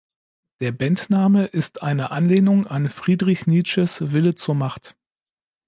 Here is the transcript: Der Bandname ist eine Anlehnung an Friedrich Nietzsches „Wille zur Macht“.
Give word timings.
Der 0.61 0.71
Bandname 0.71 1.45
ist 1.45 1.83
eine 1.83 2.09
Anlehnung 2.09 2.65
an 2.65 2.89
Friedrich 2.89 3.45
Nietzsches 3.45 4.11
„Wille 4.13 4.33
zur 4.33 4.55
Macht“. 4.55 4.95